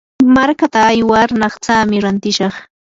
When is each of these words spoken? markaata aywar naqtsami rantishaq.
markaata 0.35 0.79
aywar 0.91 1.29
naqtsami 1.41 1.97
rantishaq. 2.03 2.55